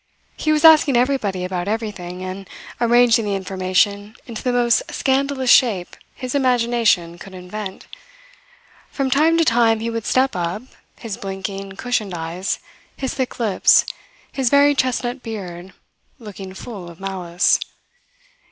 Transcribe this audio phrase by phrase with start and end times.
[0.35, 2.49] He was asking everybody about everything, and
[2.81, 7.85] arranging the information into the most scandalous shape his imagination could invent.
[8.89, 10.63] From time to time he would step up,
[10.97, 12.57] his blinking, cushioned eyes,
[12.97, 13.85] his thick lips,
[14.31, 15.71] his very chestnut beard,
[16.17, 17.59] looking full of malice.